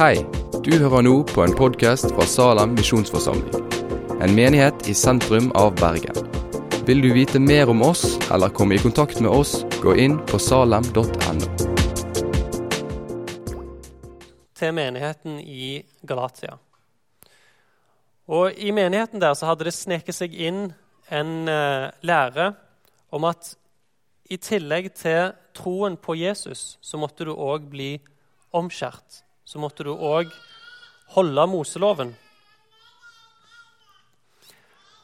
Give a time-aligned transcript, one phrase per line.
[0.00, 0.22] Hei,
[0.64, 3.66] du hører nå på en podkast fra Salem misjonsforsamling.
[4.24, 6.16] En menighet i sentrum av Bergen.
[6.88, 10.40] Vil du vite mer om oss eller komme i kontakt med oss, gå inn på
[10.40, 11.04] salem.no.
[14.56, 16.56] Til menigheten i Galatia.
[18.24, 20.70] Og I menigheten der så hadde det sneket seg inn
[21.12, 22.54] en uh, lære
[23.12, 23.52] om at
[24.32, 27.98] i tillegg til troen på Jesus, så måtte du òg bli
[28.56, 29.26] omskjært.
[29.50, 30.30] Så måtte du òg
[31.16, 32.12] holde Moseloven.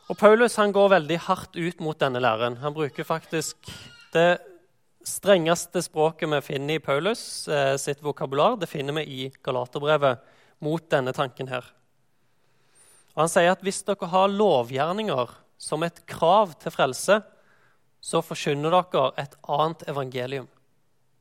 [0.06, 2.60] Og Paulus han går veldig hardt ut mot denne læren.
[2.62, 3.72] Han bruker faktisk
[4.14, 4.38] det
[5.06, 10.22] strengeste språket vi finner i Paulus eh, sitt vokabular, det finner vi i Galaterbrevet
[10.62, 11.66] mot denne tanken her.
[13.16, 17.18] Og Han sier at hvis dere har lovgjerninger som et krav til frelse,
[17.98, 20.46] så forkynner dere et annet evangelium.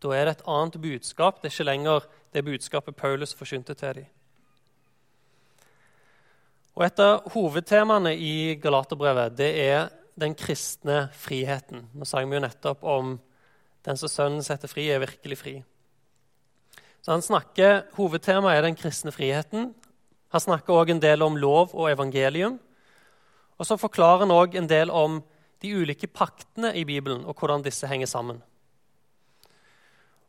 [0.03, 1.41] Da er det et annet budskap.
[1.41, 4.07] Det er ikke lenger det budskapet Paulus forkynte til dem.
[6.75, 9.87] Og Et av hovedtemaene i Galaterbrevet det er
[10.19, 11.87] den kristne friheten.
[11.95, 13.15] Nå sa vi jo nettopp om
[13.87, 15.55] den som sønnen setter fri, er virkelig fri.
[17.05, 19.69] Så han snakker, Hovedtemaet er den kristne friheten.
[20.33, 22.57] Han snakker òg en del om lov og evangelium.
[23.55, 25.21] Og så forklarer han òg en del om
[25.63, 28.41] de ulike paktene i Bibelen og hvordan disse henger sammen.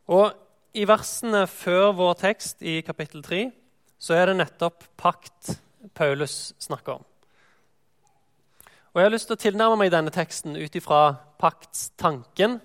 [0.06, 0.30] Og
[0.74, 3.46] I versene før vår tekst i kapittel 3
[3.98, 5.54] så er det nettopp pakt
[5.96, 7.04] Paulus snakker om.
[8.92, 12.60] Og Jeg har lyst til å tilnærme meg denne teksten ut ifra paktstanken.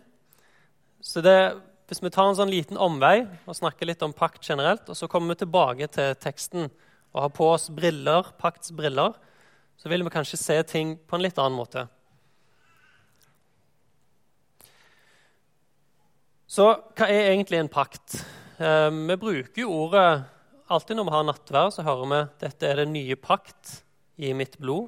[1.02, 1.58] Så det,
[1.92, 5.10] Hvis vi tar en sånn liten omvei og snakker litt om pakt generelt, og så
[5.12, 6.70] kommer vi tilbake til teksten
[7.12, 9.12] og har på oss briller, paktsbriller,
[9.76, 11.84] så vil vi kanskje se ting på en litt annen måte.
[16.52, 18.18] Så hva er egentlig en pakt?
[18.60, 20.24] Eh, vi bruker jo ordet
[20.72, 23.82] Alltid når vi har nattvær, så hører vi dette er den nye pakt
[24.24, 24.86] i mitt blod.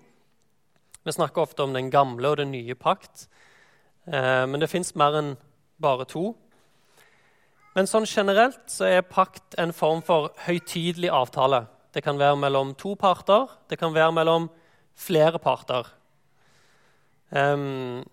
[1.04, 3.26] Vi snakker ofte om den gamle og den nye pakt,
[4.08, 5.34] eh, men det fins mer enn
[5.84, 6.30] bare to.
[7.76, 11.66] Men sånn generelt så er pakt en form for høytidelig avtale.
[11.92, 14.48] Det kan være mellom to parter, det kan være mellom
[14.96, 15.92] flere parter.
[17.32, 18.04] Um,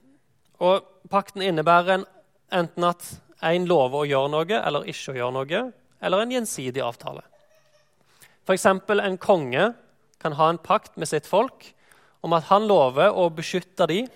[0.59, 2.06] og pakten innebærer en,
[2.50, 3.12] enten at
[3.43, 5.61] en lover å gjøre noe eller ikke å gjøre noe,
[6.01, 7.23] eller en gjensidig avtale.
[8.47, 8.67] F.eks.
[8.67, 9.71] en konge
[10.21, 11.71] kan ha en pakt med sitt folk
[12.21, 14.11] om at han lover å beskytte dem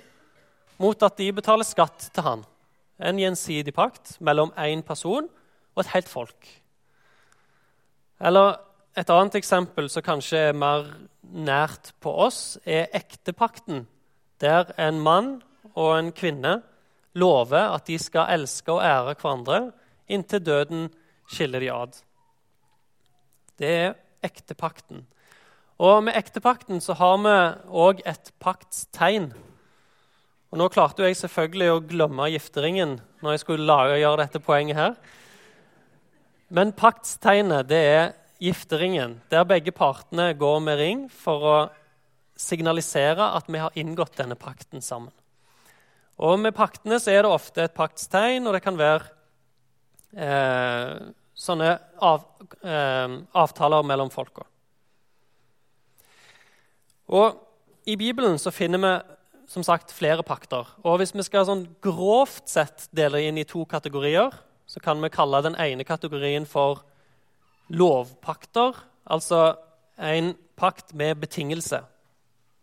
[0.81, 2.45] mot at de betaler skatt til han.
[2.99, 5.29] En gjensidig pakt mellom én person
[5.75, 6.51] og et helt folk.
[8.21, 8.59] Eller
[8.97, 10.87] et annet eksempel som kanskje er mer
[11.35, 13.87] nært på oss, er ektepakten,
[14.41, 15.33] der en mann
[15.75, 16.61] og en kvinne
[17.15, 19.61] lover at de skal elske og ære hverandre
[20.11, 20.89] inntil døden
[21.31, 21.99] skiller de ad.
[23.59, 23.95] Det er
[24.25, 25.05] ektepakten.
[25.79, 27.35] Og med ektepakten så har vi
[27.71, 29.33] òg et paktstegn.
[30.53, 34.79] Og Nå klarte jeg selvfølgelig å glemme gifteringen når jeg skulle lage, gjøre dette poenget
[34.79, 34.95] her.
[36.55, 41.57] Men paktstegnet det er gifteringen, der begge partene går med ring for å
[42.39, 45.13] signalisere at vi har inngått denne pakten sammen.
[46.19, 49.09] Og Med paktene så er det ofte et paktstegn, og det kan være
[50.15, 52.27] eh, sånne av,
[52.63, 54.47] eh, avtaler mellom folka.
[57.11, 57.41] Og
[57.87, 58.95] I Bibelen så finner vi
[59.51, 60.67] som sagt flere pakter.
[60.85, 64.33] Og Hvis vi skal sånn grovt sett dele inn i to kategorier,
[64.67, 66.85] så kan vi kalle den ene kategorien for
[67.69, 68.73] lovpakter.
[69.05, 69.57] Altså
[69.99, 71.83] en pakt med betingelse.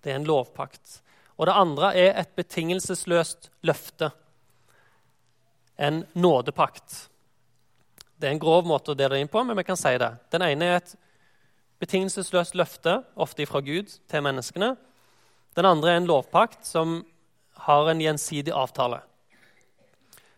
[0.02, 1.02] Det er en lovpakt.
[1.42, 4.12] Og det andre er et betingelsesløst løfte.
[5.82, 7.08] En nådepakt.
[8.22, 10.12] Det er en grov måte å dele det inn på, men vi kan si det.
[10.30, 10.92] Den ene er et
[11.82, 14.76] betingelsesløst løfte, ofte fra Gud, til menneskene.
[15.58, 17.00] Den andre er en lovpakt som
[17.66, 19.02] har en gjensidig avtale.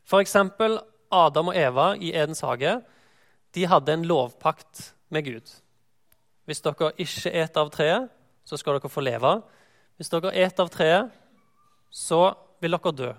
[0.07, 0.37] F.eks.
[1.13, 2.77] Adam og Eva i Edens hage
[3.53, 5.51] de hadde en lovpakt med Gud.
[6.47, 8.07] Hvis dere ikke eter av treet,
[8.47, 9.35] så skal dere få leve.
[9.97, 11.11] Hvis dere et av treet,
[11.93, 13.11] så vil dere dø.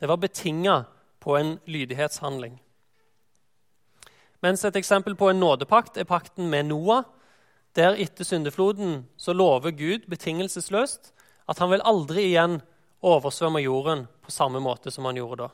[0.00, 0.84] Det var betinga
[1.20, 2.58] på en lydighetshandling.
[4.44, 7.06] Mens et eksempel på en nådepakt er pakten med Noah.
[7.74, 11.12] Der etter syndefloden så lover Gud betingelsesløst
[11.48, 12.60] at han vil aldri igjen
[13.04, 15.48] oversvømme jorden på samme måte som han gjorde da.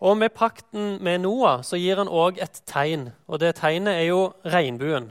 [0.00, 4.10] Og Med pakten med Noah så gir han òg et tegn, og det tegnet er
[4.10, 5.10] jo regnbuen.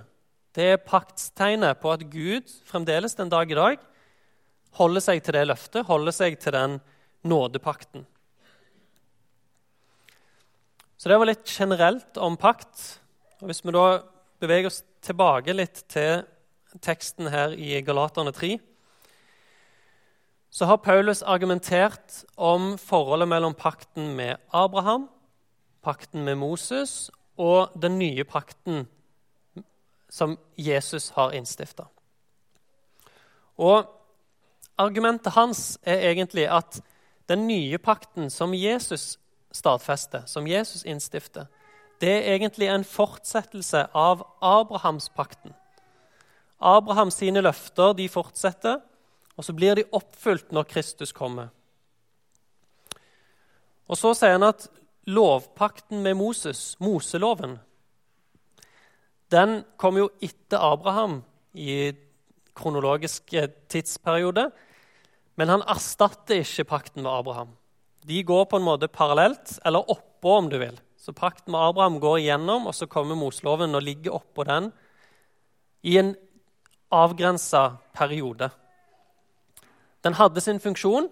[0.56, 3.82] Det er paktstegnet på at Gud fremdeles den dag i dag
[4.80, 6.78] holder seg til det løftet, holder seg til den
[7.28, 8.06] nådepakten.
[10.96, 13.02] Så det var litt generelt om pakt.
[13.42, 14.00] Og Hvis vi da
[14.40, 16.24] beveger oss tilbake litt til
[16.80, 18.56] teksten her i Galaterne 3,
[20.56, 25.10] så har Paulus argumentert om forholdet mellom pakten med Abraham,
[25.84, 28.86] pakten med Moses og den nye pakten
[30.16, 31.90] som Jesus har innstifta.
[33.60, 33.84] Og
[34.80, 36.80] argumentet hans er egentlig at
[37.28, 39.18] den nye pakten som Jesus
[39.56, 41.48] stadfester, som Jesus innstifter,
[42.02, 45.56] det er egentlig en fortsettelse av Abrahamspakten.
[46.60, 48.80] Abraham sine løfter de fortsetter,
[49.36, 51.52] og så blir de oppfylt når Kristus kommer.
[53.88, 54.68] Og Så sier han at
[55.06, 57.60] lovpakten med Moses, Moseloven,
[59.34, 61.22] den kom jo etter Abraham
[61.54, 61.94] i
[62.56, 63.34] kronologisk
[63.72, 64.50] tidsperiode.
[65.36, 67.56] Men han erstatter ikke pakten med Abraham.
[68.06, 70.78] De går på en måte parallelt, eller oppå, om du vil.
[70.98, 74.72] Så pakten med Abraham går igjennom, og så kommer Moseloven og ligger oppå den
[75.86, 76.16] i en
[76.94, 78.50] avgrensa periode.
[80.06, 81.10] Den hadde sin funksjon,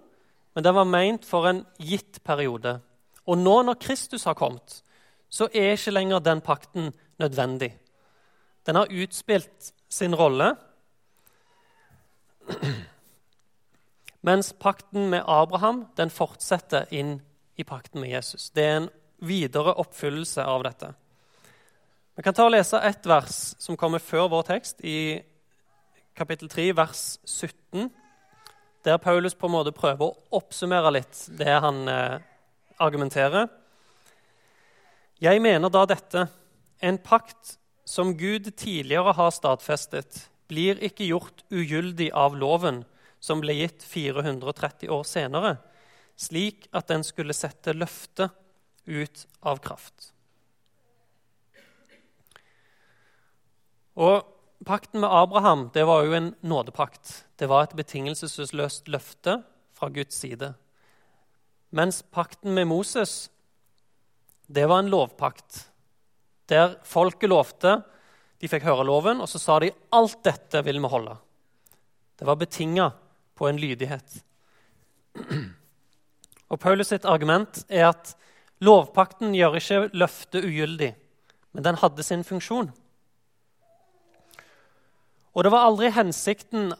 [0.54, 2.78] men den var meint for en gitt periode.
[3.26, 4.80] Og nå når Kristus har kommet,
[5.28, 7.72] så er ikke lenger den pakten nødvendig.
[8.64, 10.54] Den har utspilt sin rolle.
[14.20, 17.18] Mens pakten med Abraham den fortsetter inn
[17.56, 18.50] i pakten med Jesus.
[18.50, 18.90] Det er en
[19.24, 20.94] videre oppfyllelse av dette.
[22.16, 25.20] Vi kan ta og lese ett vers som kommer før vår tekst, i
[26.14, 27.90] kapittel 3, vers 17,
[28.86, 32.22] der Paulus på en måte prøver å oppsummere litt det han eh,
[32.78, 33.48] argumenterer.
[35.20, 36.26] Jeg mener da dette
[36.84, 42.82] en pakt som Gud tidligere har stadfestet, blir ikke gjort ugyldig av loven
[43.20, 45.56] som ble gitt 430 år senere,
[46.16, 48.34] slik at den skulle sette løftet
[48.84, 50.10] ut av kraft.
[53.94, 54.24] Og
[54.64, 57.26] Pakten med Abraham det var jo en nådepakt.
[57.36, 59.42] Det var et betingelsesløst løfte
[59.76, 60.54] fra Guds side.
[61.74, 63.28] Mens pakten med Moses
[64.46, 65.66] det var en lovpakt,
[66.50, 67.82] der folket lovte
[68.40, 71.14] De fikk høre loven, og så sa de alt dette vil vi holde.
[72.18, 72.90] Det var betinga
[73.38, 74.18] på en lydighet.
[76.52, 78.12] Og Paulus sitt argument er at
[78.60, 80.92] lovpakten gjør ikke løftet ugyldig,
[81.54, 82.68] men den hadde sin funksjon.
[85.34, 86.74] Og det var aldri hensikten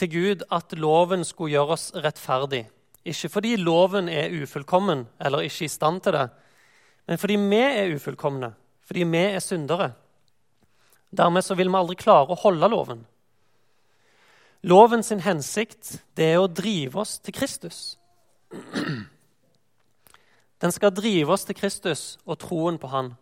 [0.00, 2.66] til Gud at loven skulle gjøre oss rettferdig.
[3.06, 6.28] Ikke fordi loven er ufullkommen eller ikke i stand til det,
[7.06, 8.50] men fordi vi er ufullkomne,
[8.86, 9.92] fordi vi er syndere.
[11.10, 13.04] Dermed så vil vi aldri klare å holde loven.
[14.66, 17.98] Loven sin hensikt det er å drive oss til Kristus.
[20.62, 23.12] Den skal drive oss til Kristus og troen på Han.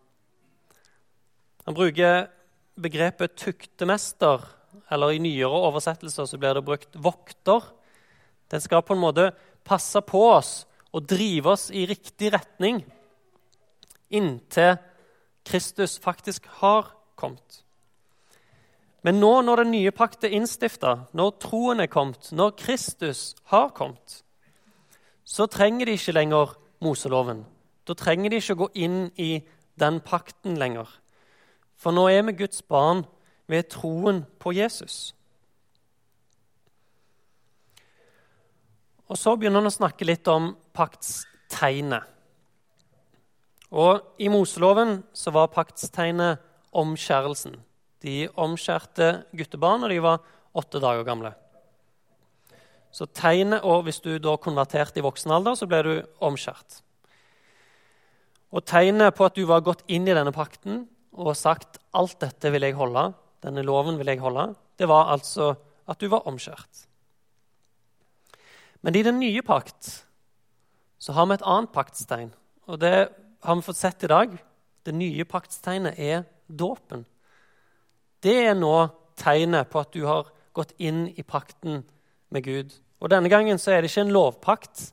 [1.65, 2.29] Han bruker
[2.81, 4.43] begrepet tuktemester,
[4.93, 7.65] eller i nyere oversettelser så blir det brukt vokter.
[8.53, 9.31] Den skal på en måte
[9.65, 10.53] passe på oss
[10.95, 12.83] og drive oss i riktig retning
[14.15, 14.77] inntil
[15.45, 17.65] Kristus faktisk har kommet.
[19.05, 23.69] Men nå når den nye pakt er innstifta, når troen er kommet, når Kristus har
[23.77, 24.23] kommet,
[25.25, 27.45] så trenger de ikke lenger Moseloven.
[27.85, 29.43] Da trenger de ikke gå inn i
[29.81, 30.89] den pakten lenger.
[31.77, 33.05] For nå er vi Guds barn
[33.47, 35.15] ved troen på Jesus.
[39.09, 42.14] Og Så begynner han å snakke litt om paktstegnet.
[43.75, 46.43] Og I Moseloven så var paktstegnet
[46.75, 47.57] omskjærelsen.
[48.05, 50.23] De omskjærte guttebarn når de var
[50.55, 51.33] åtte dager gamle.
[52.95, 56.83] Så tegnet, og Hvis du da konverterte i voksen alder, så ble du omskjært.
[58.55, 62.51] Og Tegnet på at du var gått inn i denne pakten, og sagt alt dette
[62.55, 63.13] vil jeg holde,
[63.43, 65.57] denne loven vil jeg holde, det var altså
[65.91, 66.87] at du var omskjært.
[68.83, 70.07] Men i den nye pakt
[70.99, 72.31] så har vi et annet paktstegn.
[72.71, 73.11] Og det
[73.45, 74.37] har vi fått sett i dag.
[74.85, 77.05] Det nye paktstegnet er dåpen.
[78.25, 78.89] Det er nå
[79.21, 81.83] tegnet på at du har gått inn i pakten
[82.33, 82.73] med Gud.
[83.05, 84.87] Og Denne gangen så er det ikke en lovpakt,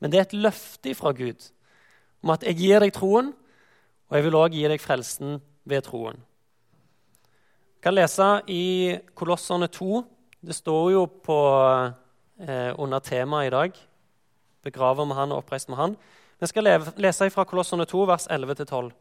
[0.00, 1.50] men det er et løfte fra Gud
[2.24, 3.30] om at jeg gir deg troen,
[4.08, 5.36] og jeg vil òg gi deg frelsen
[5.68, 6.16] ved troen.
[7.78, 10.00] Jeg kan lese i Kolosserne 2.
[10.48, 11.38] Det står jo på,
[12.40, 13.72] eh, under temaet i dag.
[14.64, 15.96] Begraver med han og oppreist med han.
[16.38, 18.92] Vi skal lese fra Kolosserne 2, vers 11-12.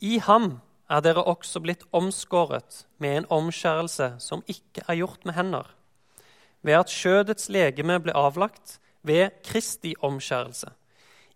[0.00, 0.48] I ham
[0.90, 5.70] er dere også blitt omskåret med en omskjærelse som ikke er gjort med hender,
[6.62, 10.72] ved at skjødets legeme ble avlagt ved Kristi omskjærelse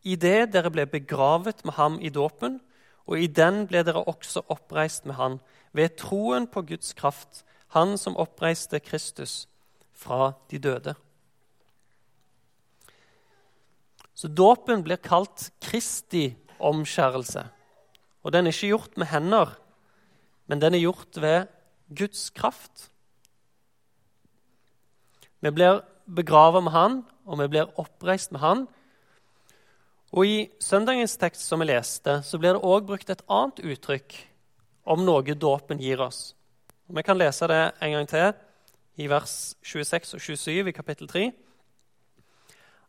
[0.03, 2.61] I det dere ble begravet med ham i dåpen,
[3.07, 5.39] og i den ble dere også oppreist med han,
[5.73, 9.47] ved troen på Guds kraft, han som oppreiste Kristus
[9.95, 10.95] fra de døde.
[14.19, 17.45] Så dåpen blir kalt Kristi omskjærelse.
[18.27, 19.53] Og den er ikke gjort med hender,
[20.51, 21.47] men den er gjort ved
[21.95, 22.89] Guds kraft.
[25.39, 26.99] Vi blir begravet med Han,
[27.31, 28.67] og vi blir oppreist med Han.
[30.11, 34.17] Og I søndagens tekst som vi leste, så blir det òg brukt et annet uttrykk
[34.89, 36.35] om noe dåpen gir oss.
[36.89, 38.33] Og vi kan lese det en gang til
[38.99, 41.31] i vers 26 og 27 i kapittel 3.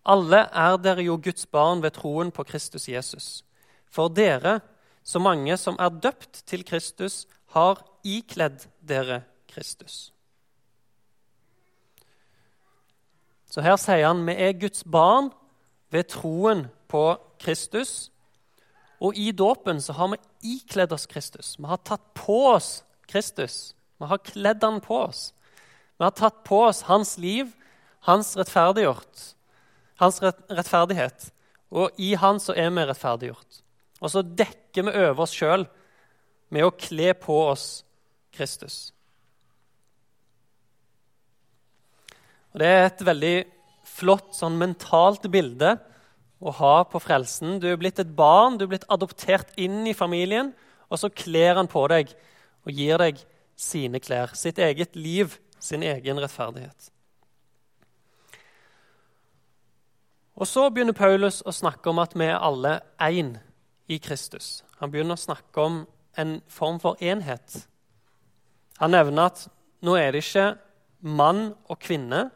[0.06, 3.44] Alle er dere jo Guds barn ved troen på Kristus Jesus.
[3.90, 4.60] For dere,
[5.04, 7.26] så mange som er døpt til Kristus,
[7.56, 10.12] har ikledd dere Kristus.
[13.50, 15.32] Så her sier han vi er Guds barn
[15.90, 18.12] ved troen på Kristus.
[19.02, 20.20] Og i dåpen så har vi
[20.58, 21.56] ikledd oss Kristus.
[21.58, 23.74] Vi har tatt på oss Kristus.
[23.98, 25.32] Vi har kledd han på oss.
[25.98, 27.50] Vi har tatt på oss hans liv,
[28.08, 29.34] hans rettferdiggjort,
[30.00, 31.30] hans rettferdighet.
[31.70, 33.60] Og i han så er vi rettferdiggjort.
[34.00, 35.68] Og så dekker vi over oss sjøl
[36.54, 37.68] med å kle på oss
[38.34, 38.90] Kristus.
[42.54, 43.36] Og Det er et veldig
[43.86, 45.76] flott sånn mentalt bilde
[46.40, 47.60] å ha på frelsen.
[47.60, 50.54] Du er blitt et barn, du er blitt adoptert inn i familien,
[50.90, 52.14] og så kler han på deg
[52.66, 53.20] og gir deg
[53.60, 56.90] sine klær, sitt eget liv, sin egen rettferdighet.
[60.40, 63.34] Og Så begynner Paulus å snakke om at vi er alle én
[63.92, 64.64] i Kristus.
[64.80, 65.82] Han begynner å snakke om
[66.16, 67.66] en form for enhet.
[68.80, 69.48] Han nevner at
[69.84, 70.54] nå er det ikke
[71.04, 72.30] mann og kvinne.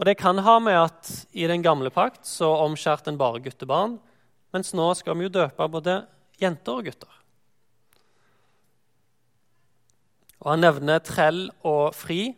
[0.00, 3.98] Og Det kan ha med at i den gamle pakt så omskjærte en bare guttebarn,
[4.52, 6.02] mens nå skal vi jo døpe både
[6.40, 7.12] jenter og gutter.
[10.40, 12.32] Og Han nevner trell og fri.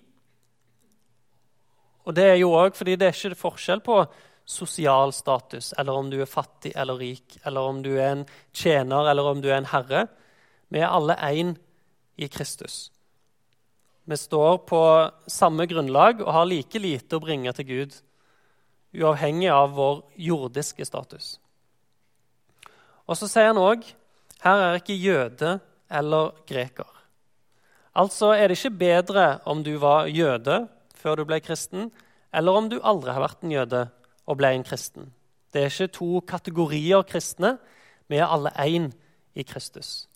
[2.05, 4.05] Og Det er jo også fordi det er ikke forskjell på
[4.45, 9.09] sosial status, eller om du er fattig eller rik, eller om du er en tjener
[9.11, 10.07] eller om du er en herre.
[10.69, 11.55] Vi er alle én
[12.17, 12.91] i Kristus.
[14.05, 14.83] Vi står på
[15.27, 17.95] samme grunnlag og har like lite å bringe til Gud,
[18.95, 21.39] uavhengig av vår jordiske status.
[23.09, 23.85] Og så sier han òg
[24.45, 25.55] her er ikke jøde
[25.89, 26.89] eller greker.
[27.97, 30.67] Altså er det ikke bedre om du var jøde
[31.05, 31.91] før du ble kristen,
[32.33, 33.85] eller om du aldri har vært en jøde
[34.25, 35.13] og ble en kristen.
[35.53, 37.59] Det er ikke to kategorier kristne.
[38.09, 38.89] Vi er alle én
[39.37, 40.09] i Kristus.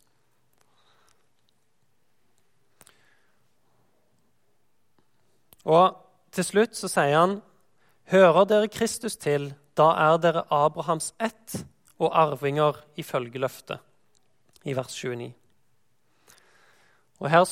[5.68, 5.92] Og
[6.32, 7.42] til slutt så sier han,
[8.08, 11.66] 'Hører dere Kristus til, da er dere Abrahams ett
[11.98, 13.78] og arvinger ifølge løftet.'
[14.64, 15.34] I vers 29.
[17.20, 17.44] Og Her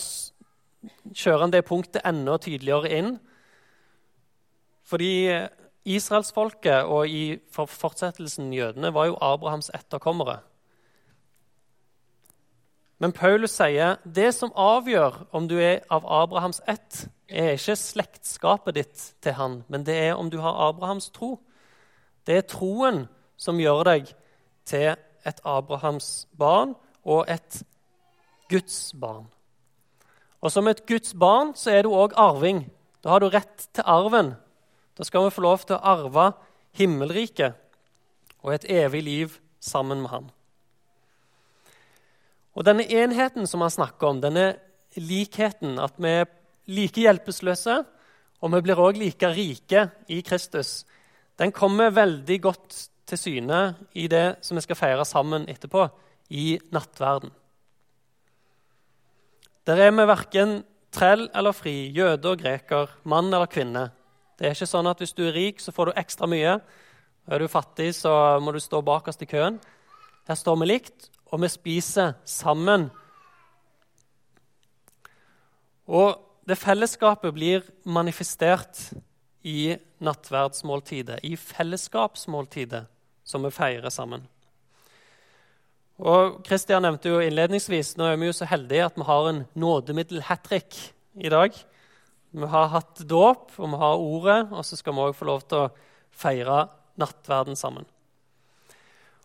[1.12, 3.14] kjører han det punktet enda tydeligere inn.
[4.86, 5.12] Fordi
[5.86, 10.40] Israelsfolket og i fortsettelsen jødene var jo Abrahams etterkommere.
[12.98, 18.78] Men Paulus sier det som avgjør om du er av Abrahams ett, er ikke slektskapet
[18.78, 21.36] ditt til han, men det er om du har Abrahams tro.
[22.26, 23.04] Det er troen
[23.36, 24.10] som gjør deg
[24.66, 24.94] til
[25.26, 26.74] et Abrahams barn
[27.04, 27.60] og et
[28.50, 29.26] Guds barn.
[30.46, 32.68] Og som et Guds barn så er du òg arving.
[33.02, 34.36] Da har du rett til arven
[34.96, 36.30] da skal vi få lov til å arve
[36.76, 37.56] himmelriket
[38.44, 40.30] og et evig liv sammen med Han.
[42.56, 44.54] Og Denne enheten som han snakker om, denne
[44.96, 46.30] likheten, at vi er
[46.72, 47.82] like hjelpeløse
[48.40, 50.86] og vi blir òg like rike i Kristus,
[51.36, 53.60] den kommer veldig godt til syne
[53.92, 55.84] i det som vi skal feire sammen etterpå,
[56.32, 57.28] i nattverden.
[59.66, 60.60] Der er vi verken
[60.94, 63.88] trell eller fri, jøde og greker, mann eller kvinne.
[64.38, 66.52] Det er ikke sånn at hvis du er rik, så får du ekstra mye.
[67.26, 69.58] Er du fattig, så må du stå bakerst i køen.
[70.28, 72.86] Her står vi likt, og vi spiser sammen.
[75.90, 76.14] Og
[76.46, 78.92] det fellesskapet blir manifestert
[79.42, 82.84] i nattverdsmåltidet, i fellesskapsmåltidet
[83.26, 84.28] som vi feirer sammen.
[85.96, 89.44] Og Kristian nevnte jo innledningsvis nå er vi jo så heldige at vi har en
[89.56, 90.76] nådemiddel hat trick
[91.16, 91.56] i dag.
[92.36, 95.46] Vi har hatt dåp, og vi har ordet, og så skal vi òg få lov
[95.48, 95.70] til å
[96.12, 96.66] feire
[97.00, 97.86] nattverden sammen.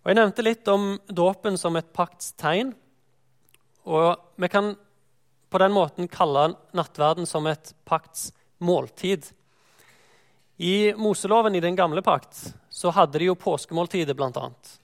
[0.01, 2.71] Og Jeg nevnte litt om dåpen som et paktstegn.
[3.91, 4.73] Og vi kan
[5.51, 9.27] på den måten kalle nattverden som et paktsmåltid.
[10.57, 14.80] I Moseloven i den gamle pakt så hadde de jo påskemåltidet, blant annet.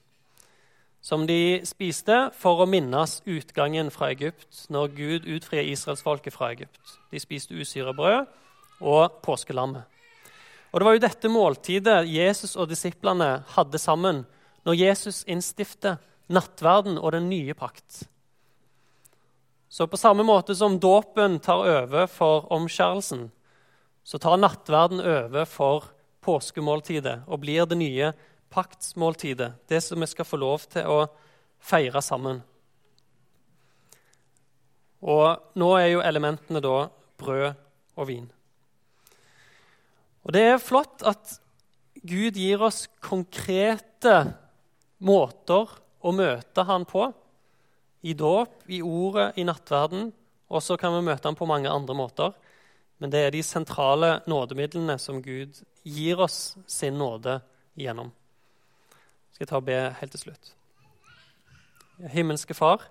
[1.08, 6.98] Som de spiste for å minnes utgangen fra Egypt, når Gud utfrier israelsfolket fra Egypt.
[7.08, 8.26] De spiste usyra brød
[8.84, 9.86] og påskelammet.
[10.68, 14.26] Og Det var jo dette måltidet Jesus og disiplene hadde sammen
[14.68, 15.96] når Jesus innstifter
[16.28, 18.02] nattverden og den nye pakt.
[19.68, 23.30] Så på samme måte som dåpen tar over for omskjærelsen,
[24.04, 25.88] så tar nattverden over for
[26.20, 28.12] påskemåltidet og blir det nye
[28.50, 31.02] paktsmåltidet, det som vi skal få lov til å
[31.58, 32.40] feire sammen.
[35.02, 36.88] Og nå er jo elementene da
[37.18, 37.52] brød
[37.98, 38.26] og vin.
[40.26, 41.38] Og det er flott at
[42.02, 44.16] Gud gir oss konkrete
[45.02, 45.70] måter
[46.04, 47.08] å møte han på.
[48.06, 50.10] I dåp, i ordet, i nattverden.
[50.48, 52.36] Og så kan vi møte han på mange andre måter.
[52.98, 57.38] Men det er de sentrale nådemidlene som Gud gir oss sin nåde
[57.78, 58.10] gjennom.
[59.38, 60.48] Jeg skal ta og be helt til slutt.
[62.10, 62.82] Himmelske Far.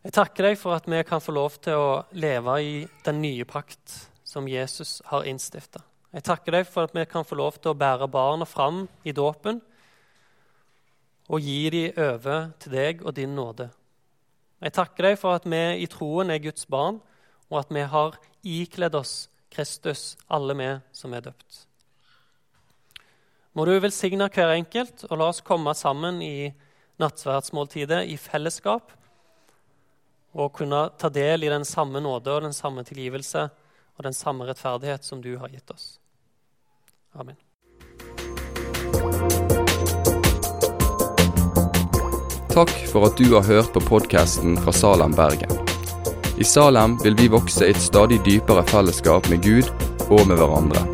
[0.00, 2.72] Jeg takker deg for at vi kan få lov til å leve i
[3.04, 5.82] den nye pakt som Jesus har innstifta.
[6.08, 9.12] Jeg takker deg for at vi kan få lov til å bære barna fram i
[9.12, 9.60] dåpen
[11.28, 13.68] og gi dem over til deg og din nåde.
[14.64, 17.02] Jeg takker deg for at vi i troen er Guds barn,
[17.52, 21.66] og at vi har ikledd oss Kristus, alle vi som er døpt.
[23.54, 26.50] Må du velsigne hver enkelt, og la oss komme sammen i
[26.98, 28.90] nattverdsmåltidet i fellesskap
[30.34, 33.44] og kunne ta del i den samme nåde og den samme tilgivelse
[33.94, 36.00] og den samme rettferdighet som du har gitt oss.
[37.14, 37.38] Amen.
[42.54, 45.54] Takk for at du har hørt på podkasten fra Salem, Bergen.
[46.38, 49.70] I Salem vil vi vokse i et stadig dypere fellesskap med Gud
[50.10, 50.93] og med hverandre.